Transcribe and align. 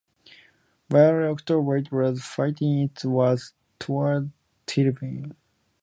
By 0.89 1.01
early 1.01 1.31
October 1.31 1.77
it 1.77 1.91
was 1.91 2.23
fighting 2.23 2.79
its 2.79 3.05
way 3.05 3.37
towards 3.77 4.31
Tilburg. 4.65 5.35